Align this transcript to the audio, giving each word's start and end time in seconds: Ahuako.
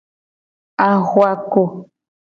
Ahuako. 0.87 1.63